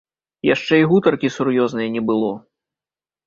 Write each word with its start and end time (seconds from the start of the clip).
Яшчэ 0.47 0.75
і 0.83 0.87
гутаркі 0.93 1.29
сур'ёзнае 1.35 1.87
не 1.97 2.01
было. 2.09 2.31